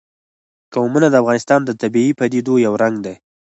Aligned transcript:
قومونه 0.73 1.07
د 1.11 1.15
افغانستان 1.23 1.59
د 1.65 1.71
طبیعي 1.81 2.11
پدیدو 2.19 2.53
یو 2.65 2.73
رنګ 2.83 2.95
دی. 3.05 3.15